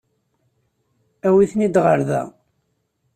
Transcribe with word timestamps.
Awit-ten-id 1.27 1.75
ɣer 1.83 1.97
da. 2.07 2.21